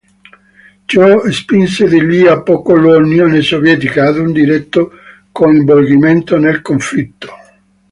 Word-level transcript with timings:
Ciò 0.85 1.29
spinse 1.29 1.87
di 1.87 2.03
lì 2.03 2.25
a 2.25 2.41
poco 2.41 2.73
l'Unione 2.73 3.39
Sovietica 3.41 4.07
ad 4.07 4.17
un 4.17 4.31
diretto 4.33 4.93
coinvolgimento 5.31 6.39
nel 6.39 6.63
conflitto. 6.63 7.29